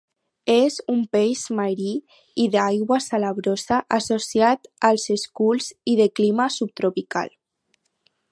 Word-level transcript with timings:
És 0.51 0.75
un 0.93 1.01
peix 1.15 1.41
marí 1.59 1.89
i 2.45 2.47
d'aigua 2.55 2.97
salabrosa, 3.07 3.79
associat 3.99 4.65
als 4.91 5.05
esculls 5.17 5.71
i 5.95 5.97
de 6.01 6.09
clima 6.21 6.49
subtropical. 6.59 7.31